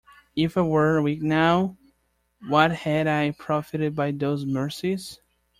If 0.35 0.57
I 0.57 0.61
were 0.61 0.99
weak 1.03 1.21
now, 1.21 1.77
what 2.49 2.71
had 2.71 3.05
I 3.05 3.29
profited 3.37 3.95
by 3.95 4.09
those 4.09 4.47
mercies? 4.47 5.19